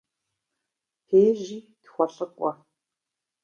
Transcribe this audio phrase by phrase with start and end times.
[1.07, 2.51] Пежьи тхуэлӏыкӏуэ.